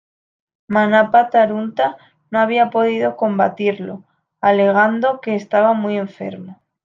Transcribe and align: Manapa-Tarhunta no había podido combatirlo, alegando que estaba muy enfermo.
Manapa-Tarhunta 0.67 1.95
no 2.31 2.39
había 2.39 2.71
podido 2.71 3.15
combatirlo, 3.15 4.03
alegando 4.39 5.21
que 5.21 5.35
estaba 5.35 5.73
muy 5.73 5.95
enfermo. 5.97 6.59